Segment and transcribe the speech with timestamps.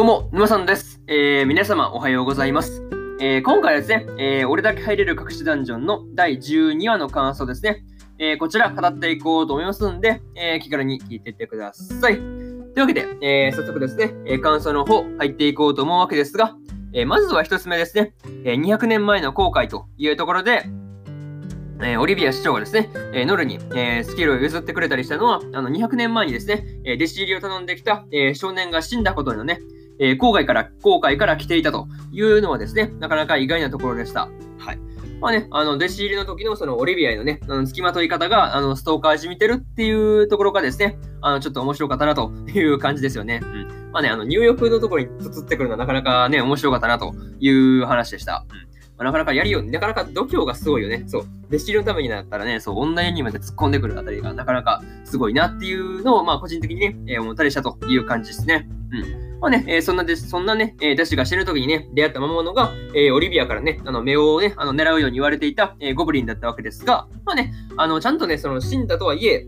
[0.00, 1.02] どうも、沼さんです。
[1.08, 2.82] えー、皆様おはようございます。
[3.20, 7.84] えー、今回はですね、えー、俺だけ入れる隠しダンジョンの第12話の感想ですね。
[8.18, 12.14] えこちら語っていこうと思いますんで、え気軽に聞いていってください。
[12.14, 12.24] とい
[12.76, 16.56] うわけで、え早速ですね、え感想の方入っていこうと思うわけですが、
[16.94, 18.14] えまずは1つ目ですね、
[18.46, 20.64] え200年前の後悔というところで、
[21.82, 29.60] えー、オリビア市長がですね、えー、ノルに、えー、スキルを譲ってくれたりしたのは、あの200年前にですね、え弟子入りを頼んできた、え少年が死んだことのね、
[30.00, 34.28] え郊外から、郊外から来ていたというのはですね、なかなか意外なところでした。
[34.58, 34.78] はい。
[35.20, 43.40] まあね、あの、弟子入りの時のそのオリビアへのね、あの付きまとい方が、あの、ストーカーじみてるっていうところがですね、あの、ちょっと面白かったなという感じですよね。
[43.42, 43.90] うん。
[43.92, 48.46] まあね、あの、入浴のところに移ってくるのはなかなかね、面白かったなという話でした。
[48.50, 48.56] うん。
[48.56, 48.64] ま
[49.00, 51.04] あ、なかなかやりよう、なかなか度胸がすごいよね。
[51.06, 51.22] そう。
[51.48, 58.66] 弟子入りのためになったらね、そう、女湯にまで突っ込んでくるあたりがなかなかすごいなっていうのを、まあ、個人的にね、えー、思ったりしたという感じですね。
[58.92, 59.29] うん。
[59.40, 69.46] まあね、えー、そんなです、そんなね、えー、ダッシュが死ぬ時にね、出会った魔物が、えー、オリビアからね、あの、目をね、あの、狙うように言われていた、えー、ゴブリンだったわけですが、まあね、あの、ちゃんとね、その、死んだとはいえ、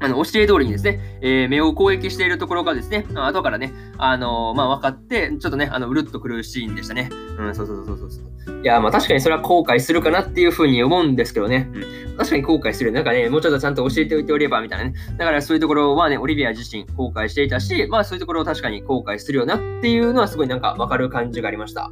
[0.00, 7.08] あの、教え通りにですね、えー、目を攻撃しているところがですね、後からね、あのー、まあ、分かって、ちょっとね、あの、うるっとくるシーンでしたね。
[7.38, 8.62] うん、そうそうそうそうそう。
[8.62, 11.68] いや、まあ、確かにそれは後悔するかなっていうふうに思うんですけどね。
[11.72, 11.78] う
[12.14, 12.92] ん、確かに後悔する。
[12.92, 14.94] なんかね、もうちょっとちゃんと教えておいておれば、みたいなね。
[15.16, 21.90] だからそういうところはね、オリビア自身後悔していたし、まあ、そういうところを確かに後悔するよなっていうのはすごいなんか分かる感じがありました。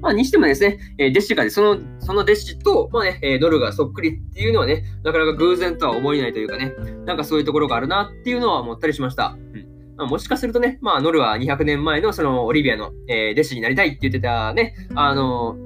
[0.00, 6.72] まあ、にしてもですね、え、弟子が、ね、その、その弟子と、まあね、えー、ノルがそっくりっていうのはね、なかなか偶然とは思えないというかね、
[7.04, 9.36] なんかそういうところがあるなっていうのは思ったりしました。
[9.54, 15.56] うんまあ、もしかするとね、まあ、ノルは200年前のそのオリビアの、えー、弟子になりたいって言ってたね、あの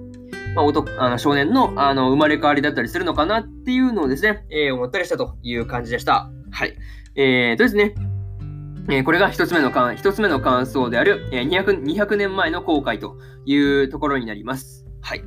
[0.57, 6.31] まあ、男あの少年のあの生まれ変わりだったりするのかなっていうのをですね、えー、思ったりしたという感じでした。
[6.51, 6.75] はい。
[7.17, 7.95] えー、とですね、
[8.91, 13.17] え、これが一つ目の感、一つ目の感想である、え、200, 200年前の後悔と
[13.47, 14.85] いうところになります。
[15.01, 15.25] はい。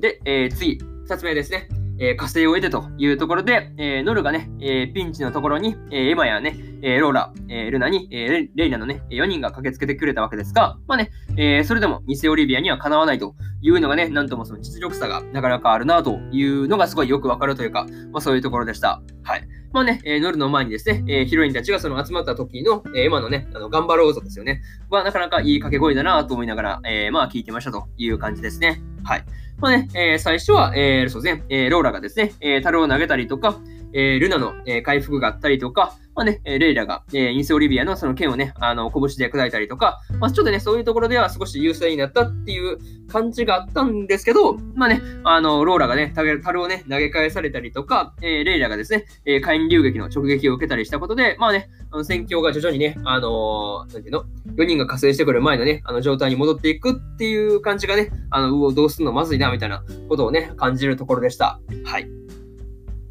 [0.00, 1.68] で、えー、次、二つ目ですね。
[2.00, 19.02] えー、火星を得てというところで、えー、ノルがね、えー、ピンチのところに、えー、エマやね、えー、ローラ、えー、ルナに、えー、レイナのね、4人が駆けつけてくれたわけですが、まあね、えー、それでも偽オリビアにはかなわないというのがね、なんともその実力差がなかなかあるなというのがすごいよくわかるというか、まあそういうところでした。
[19.24, 19.48] はい。
[19.72, 24.62] まあね、えー、ノルの前にですね、えー、ヒロインたちがその集まった時の、えー、今のね、あの、頑張ろうぞですよね。
[24.88, 28.80] は、なかなかいい掛け声だなと思いながら、えー、まあ聞いてましたという感じですね。
[29.04, 29.24] はい。
[29.58, 33.58] まあね、えー、最初は、えー、そうですね、えー、ローラがですね、えー、樽を投げたりとか、
[33.92, 54.24] えー、ルナの、えー、回復があったりとか、まあね、レイラが、えー、インセオリビアのその剣をね、あの、拳で砕いたりとか、まあちょっとね、そういうところでは少し優勢になったっていう感じがあったんですけど、まあね、あの、ローラがね、樽をね、投げ返されたりとか、えー、レイラがですね、えー、火炎流撃の直撃を受けたりしたことで、まあね、あの戦況が徐々にね、あのー、なんていうの、
[54.56, 61.60] 4人が加勢してくる前のね、あの状態に戻っていくっていう感じがね、あの、うお、どうすんのまずいな、みたいなことをね、感じるところでした。
[61.84, 62.27] はい。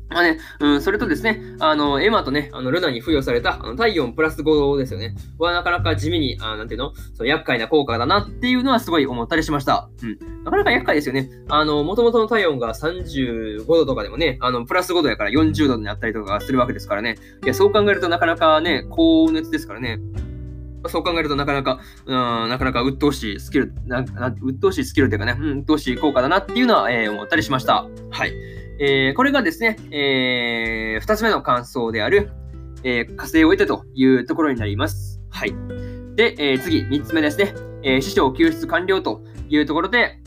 [0.10, 5.16] まあね、うん、それとですね、あの、エマとね、あの、ルナに付与された、あの、体温プラス5ですよね。
[5.38, 9.90] は、なかなか地味に、あなんていうの、その厄介な効果だなっていうのはすごい思ったりしました。
[10.02, 10.44] うん。
[10.44, 11.30] なかなか厄介ですよね。
[11.50, 17.18] あの、元々の体温が35度とかでもね、あの、プラス5度やから40度になったりとかするわけですからね。
[17.44, 20.00] いや、そう考えるとなかなかね、高熱ですからね。
[20.86, 27.86] そう考えるとなかなか、うん、なかなか鬱陶しいスキル、なな鬱陶しいスキルというかね、うん、鬱陶しい効果だなっていうのは、えー、思ったりしました。
[28.10, 28.57] はい。
[28.80, 32.32] えー、これがですね、えー、つ目の感想である、
[32.84, 35.20] えー、火星を得てというところになります。
[35.30, 35.54] はい。
[36.16, 40.20] で、えー、次、3つ目ですね、えー、師匠救出完了というところで、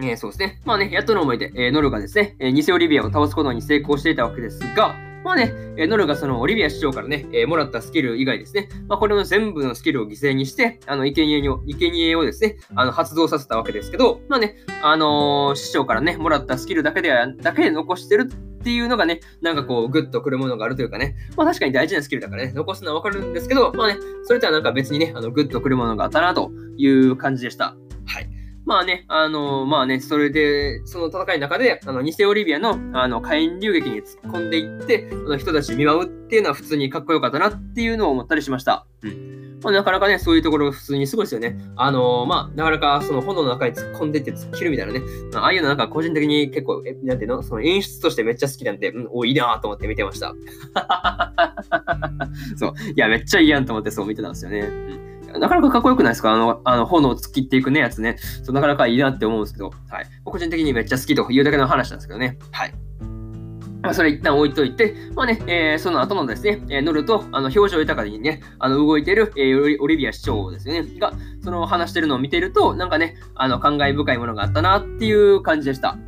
[0.00, 0.60] えー、そうですね。
[0.64, 18.30] まあね、やっとの思いで、えー、ノルがですね、えー、偽オリビアを倒すことに成功していたわけですが、まあね、えノルがそのオリビア市長からね、えもらったスキル以外ですね、まあ、これの全部のスキルを犠牲にして、あの、生贄を、生贄をですね、あの、発動させたわけですけど、まあね、あのー、市長からね、もらったスキルだけでは、だけで残してる
[18.62, 27.76] っていうのがね、なんかこう、グッとくるものがあるというかね、まあ確かに大事なスキルだからね、残すのはわかるんですけど、まあね、それとはなんか別にね、あの、グッとくるものがあったなという感じでした。
[28.62, 28.66] はい。
[28.66, 38.86] まあね、あのー、まあね、それで、その戦いの中で、あの、偽オリビアの、あの、火炎流撃に突っ込んでいって、その人たち見舞うっていうのは普通にかっこよかったなっていうのを思ったりしました。
[39.02, 39.60] うん。
[39.62, 41.56] まあ、なかなかね、そういうところ普通にすごいですよね。
[41.76, 45.02] あのー、まあ、なかなかその炎の中に突っ込んでって切るみたいなね。
[45.34, 47.42] ああいうのなんか個人的に結構、えなんていうの？
[47.42, 50.34] その演出としてめっちゃ好きなんで、うん、お、いいなと思って見てました。
[52.56, 52.72] そう。
[52.90, 54.60] いや、めっちゃいいやんと思ってそう見てたんですよね。
[54.60, 56.32] うんなかなかかっこよくないですか？
[56.32, 58.16] あの、あの炎を突っ切っていくね、やつね。
[58.42, 60.06] そうなかなかいいなって思うんですけど、はい。
[60.24, 62.38] 個人的にめっちゃ好きというだけの話なんですけどね。
[62.50, 62.74] はい。
[63.82, 71.12] まあ、それ一旦置いといて、まあね、えー、その後のですね、えー、乗ると、あの、表情豊かにね、あの、動いてる、えー、オリビア市長ですよね、が、
[71.42, 75.98] その話してるのを見てると、なんかね、あの、感慨深いものがあったなっていう感じでした。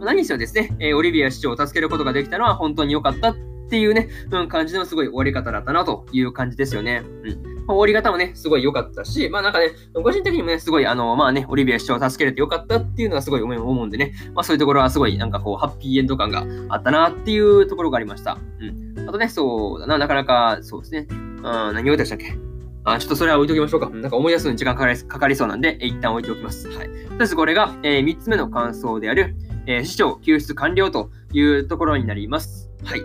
[0.00, 3.36] 何にせよですね、えー、オリビア市長を助けることができたのは本当に良かったっ
[3.70, 7.02] ていうね、うん、感じのすごい終わり方だったなという感じですよね。
[7.24, 18.38] うんまあ、終わり方もね、すごい良かったし、まあなんかね、個人的にもね、すごい、あの、まあね、オリビア市長を助けれて良かったっていうのはすごい思うんでね、まあそういうところはすごい、なんかこう、ハッピーエンド感があったなっていうところがありました。
[18.96, 19.08] うん。
[19.08, 21.06] あとね、そうだな、なかなか、そうですね。
[21.10, 22.36] うん、何を言いたしたっけ？
[22.84, 23.90] あちょっとそれは置いときましょうか。
[23.90, 26.68] なんか思い出すのに時間かかりかかりそうなんで、一旦置いておきます。
[26.68, 26.86] はい。
[26.86, 29.36] とりあえずこれが、えー、3つ目の感想である、
[29.66, 32.70] えー、市長救出完了というところになります。
[32.84, 33.02] はい。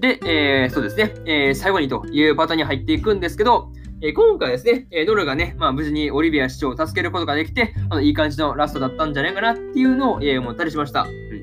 [0.00, 3.72] で、えー、そうですね、えー、最後にというパターンに入っていくんですけど、
[4.02, 11.04] えー、今回ですね、えー、ドルがね、まあ、無事にオリビア市長を助けることができて、あのいい感じのラストだったんじゃないかなっていうのを、えー、思ったりしました。
[11.04, 11.35] う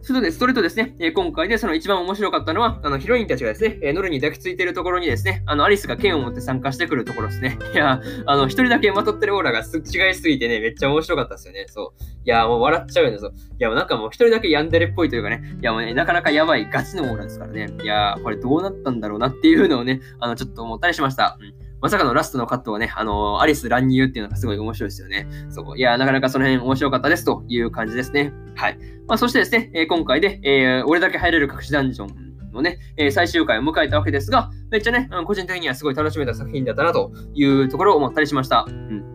[0.00, 7.58] それとストレートですね、え今回でその一番面白かったのは、あのヒロインたちがですね、えノルに抱きついてるところにですね、あのアリスが剣を持って参加してくるところですね。
[7.74, 11.66] いや、あの、一人だけまとってるオーラが違いすぎてね、めっちゃ面白かったですよね。
[11.68, 12.02] そう。
[12.24, 13.32] いや、もう笑っちゃうんですよ。
[13.32, 17.68] いや、もうなんかもう一人だけヤンデレっぽいというかね、いや、もうね、なかなかやばいガチのオーラですからね。
[17.82, 21.36] いや、これどうなったんだろうなっていうのをね、あの、ちょっと思ったりしました。
[21.40, 25.26] うんまさかのラストのカットはね、あのー、アリス乱入っていうのがすごい面白いですよね。
[25.50, 25.78] そう。
[25.78, 28.32] いや、なかなかその辺面白かったですという感じですね。
[28.56, 28.78] はい。
[29.06, 38.66] まあ、そしてですね、えー、今回で、えー、俺だけ入れる隠しダンジョンのね、えー、最終回を迎えたわけですが、めっちゃね、個人的にはすごい楽しめた作品だったなというところを思ったりしました。
[38.68, 39.07] うん。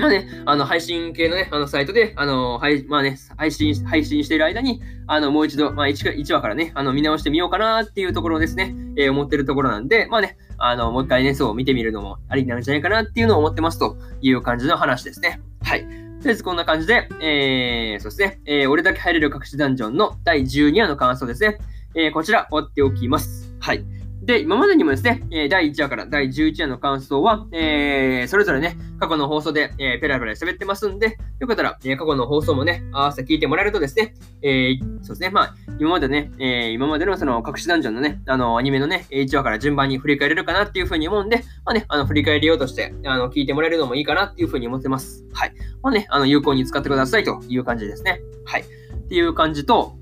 [0.00, 15.40] まあね、あの、配信系のね、あの、サイトで、あの、はい、まあね、配信、配信している間に、あの、もう一度、まあ1、1話からね、あの、見直してみようかなっていうところですね、えー、思ってるところなんで、まあね、あの、もう一回ね、そう見てみるのもありなんじゃないかなっていうのを思ってますという感じの話ですね。
[15.62, 15.82] はい。
[15.82, 21.58] とりあえずこんな感じで、えー、そうですね、えー、俺だけ入れる隠しダンジョンの第12話の感想ですね。
[21.94, 23.54] えー、こちら、終わっておきます。
[23.58, 23.84] はい。
[24.22, 45.24] で、今までにもですね、第1話から第11話の感想は、えー、それぞれね、過去の放送で、えー、ペラペラ喋ってますんで、よかったら、えー、過去の放送もね、合わせて聞いてもらえるとですね、えー、そうですね、まあ、今までね、えー、今までのその隠しダンジョンのね、あの、アニメのね、1話から順番に振り返れるかなっていうふうに思うんで、まあね、あの、振り返りようとして、あの、聞いてもらえるのもいいかなっていうふうに思ってます。
[45.32, 45.54] はい。
[45.82, 48.20] まあね、あの、有効に使ってくださいという感じですね。
[48.44, 48.62] はい。
[48.62, 49.96] っていう感じと、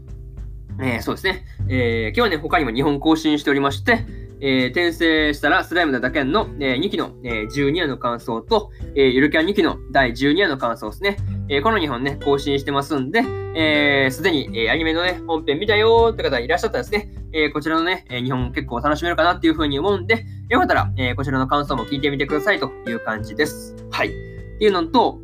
[0.80, 4.04] えー、そうですね、えー、今日はね、他にも2本更新しておりまして、
[4.40, 11.16] えー、転生したらスライムなだけの、えー、2期の、えー、12話の感想と、えー、ゆるキャン2期の第12話の感想ですね。
[11.48, 23.74] えー、この2本ね、更新してますんで、えー、すでに、えー、アニメのね、本編見たよーって方いらっしゃったらですね、えー、こちらのね、えー、2本結構楽しめるかなっていうふうに思うんで、よかったら、えー、こちらの感想も聞いてみてくださいという感じです。
[23.90, 24.08] はい。
[24.08, 25.20] っていうのと、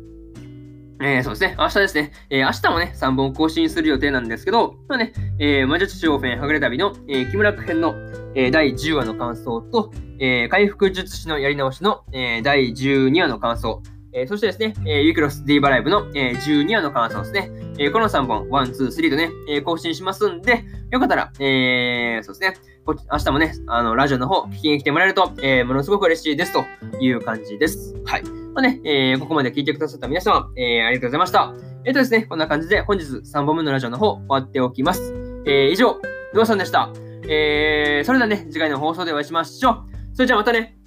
[1.01, 1.55] えー、そうですね。
[1.59, 2.11] 明日ですね。
[2.29, 7.95] えー、明日もね、3本更新する予定なんですけど、まあね、えー、魔術師オフェンはぐれ旅の、えー、木村編の、
[8.33, 13.81] えー、第10話の感想と、えー、回復術師のやり直しの、えー、第12話の感想、
[14.13, 17.51] えー、そしてですね、えー、ユキロス D バライブの、えー、12話の感想ですね。
[17.77, 22.55] えー、この3本、1、2、3とね、えー、更新しますんで、よかったら、えー、そうですね、
[22.85, 26.63] こ明日もね、あの、ラジオの方、聞きに来てもらえると、えー、ものすごく嬉しいですと
[27.01, 27.93] いう感じです。
[28.05, 28.44] はい。
[28.55, 31.53] まあね、えー、ここまで聞いてくださった皆様、えー、ありがとうございました。
[31.83, 35.13] えっ、ー、とですね、こんな感じで本日3本目のラジオの方終わっておきます。
[35.45, 35.99] えー、以上、
[36.33, 36.89] ノアさんでした。
[37.27, 39.83] えー、それではね、次回の放送でお会いしましょう。
[40.13, 40.77] それじゃあまたね。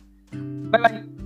[0.71, 1.18] バイバイ。